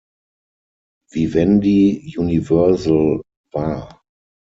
Vivendi 1.11 2.01
Universal 2.17 3.21
war. 3.53 4.01